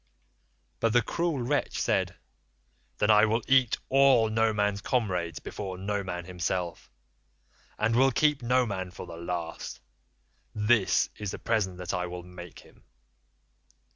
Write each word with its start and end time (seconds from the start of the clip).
"But 0.79 0.93
the 0.93 1.03
cruel 1.03 1.39
wretch 1.43 1.77
said, 1.79 2.15
'Then 2.97 3.11
I 3.11 3.25
will 3.25 3.43
eat 3.47 3.77
all 3.89 4.29
Noman's 4.31 4.81
comrades 4.81 5.37
before 5.37 5.77
Noman 5.77 6.25
himself, 6.25 6.89
and 7.77 7.95
will 7.95 8.11
keep 8.11 8.41
Noman 8.41 8.89
for 8.89 9.05
the 9.05 9.15
last. 9.17 9.79
This 10.55 11.07
is 11.17 11.29
the 11.29 11.37
present 11.37 11.77
that 11.77 11.93
I 11.93 12.07
will 12.07 12.23
make 12.23 12.61
him. 12.61 12.83